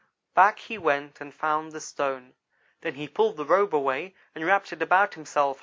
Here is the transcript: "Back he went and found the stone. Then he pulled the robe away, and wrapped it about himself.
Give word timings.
"Back 0.33 0.57
he 0.57 0.79
went 0.79 1.21
and 1.21 1.31
found 1.31 1.73
the 1.73 1.79
stone. 1.79 2.33
Then 2.81 2.95
he 2.95 3.07
pulled 3.07 3.37
the 3.37 3.45
robe 3.45 3.75
away, 3.75 4.15
and 4.33 4.43
wrapped 4.43 4.73
it 4.73 4.81
about 4.81 5.13
himself. 5.13 5.59